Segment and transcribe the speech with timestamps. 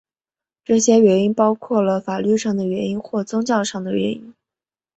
[0.65, 4.33] 这些原因包括了法律上的原因或宗教上的原因。